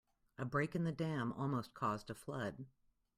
A 0.39 0.45
break 0.45 0.73
in 0.75 0.83
the 0.83 0.91
dam 0.91 1.31
almost 1.33 1.75
caused 1.75 2.09
a 2.09 2.15
flood. 2.15 2.65